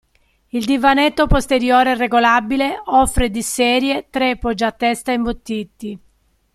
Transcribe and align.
Il 0.47 0.65
divanetto 0.65 1.27
posteriore 1.27 1.93
regolabile 1.93 2.81
offre 2.85 3.29
di 3.29 3.43
serie 3.43 4.07
tre 4.09 4.35
poggiatesta 4.35 5.11
imbottiti. 5.11 5.99